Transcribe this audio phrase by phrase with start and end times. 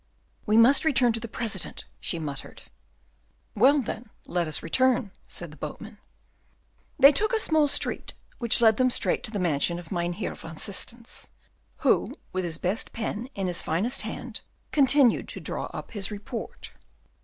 [0.47, 2.63] "We must return to the President," she muttered.
[3.55, 5.99] "Well, then, let us return," said the boatman.
[6.97, 10.57] They took a small street, which led them straight to the mansion of Mynheer van
[10.57, 11.27] Systens,
[11.85, 14.41] who with his best pen in his finest hand
[14.71, 16.71] continued to draw up his report.